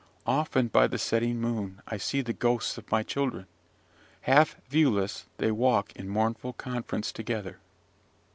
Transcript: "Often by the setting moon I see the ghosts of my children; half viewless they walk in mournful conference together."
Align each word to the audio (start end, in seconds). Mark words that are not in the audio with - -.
"Often 0.25 0.69
by 0.69 0.87
the 0.87 0.97
setting 0.97 1.39
moon 1.39 1.79
I 1.87 1.97
see 1.97 2.21
the 2.21 2.33
ghosts 2.33 2.75
of 2.79 2.89
my 2.89 3.03
children; 3.03 3.45
half 4.21 4.55
viewless 4.67 5.27
they 5.37 5.51
walk 5.51 5.91
in 5.95 6.09
mournful 6.09 6.53
conference 6.53 7.11
together." 7.11 7.59